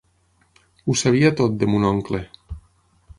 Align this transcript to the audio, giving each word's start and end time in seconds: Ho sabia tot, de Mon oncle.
Ho 0.87 0.95
sabia 1.01 1.31
tot, 1.41 1.55
de 1.65 1.69
Mon 1.73 1.85
oncle. 1.91 2.23